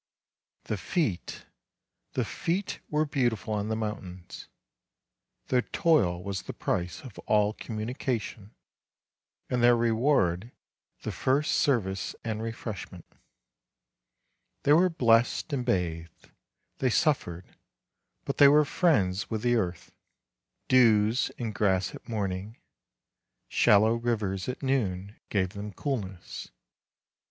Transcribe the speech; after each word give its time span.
The 0.63 0.77
feet, 0.79 1.45
the 2.13 2.25
feet 2.25 2.79
were 2.89 3.05
beautiful 3.05 3.53
on 3.53 3.67
the 3.67 3.75
mountains; 3.75 4.47
their 5.49 5.61
toil 5.61 6.23
was 6.23 6.41
the 6.41 6.55
price 6.55 7.01
of 7.03 7.19
all 7.27 7.53
communication, 7.53 8.55
and 9.47 9.61
their 9.61 9.77
reward 9.77 10.49
the 11.03 11.11
first 11.11 11.51
service 11.53 12.15
and 12.23 12.41
refreshment. 12.41 13.05
They 14.63 14.73
were 14.73 14.89
blessed 14.89 15.53
and 15.53 15.63
bathed; 15.63 16.31
they 16.79 16.89
suffered, 16.89 17.55
but 18.25 18.39
they 18.39 18.47
were 18.47 18.65
friends 18.65 19.29
with 19.29 19.43
the 19.43 19.53
earth; 19.53 19.91
dews 20.67 21.29
in 21.37 21.51
grass 21.51 21.93
at 21.93 22.09
morning, 22.09 22.57
shallow 23.49 23.93
rivers 23.93 24.49
at 24.49 24.63
noon, 24.63 25.17
gave 25.29 25.49
them 25.49 25.71
coolness. 25.71 26.49